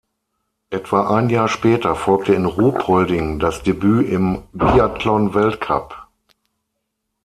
Etwa 0.71 1.11
ein 1.15 1.29
Jahr 1.29 1.47
später 1.47 1.93
folgte 1.93 2.33
in 2.33 2.45
Ruhpolding 2.45 3.37
das 3.37 3.61
Debüt 3.61 4.09
im 4.09 4.41
Biathlon-Weltcup. 4.51 6.07